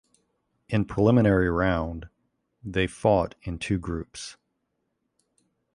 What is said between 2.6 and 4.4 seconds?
they fought in two groups.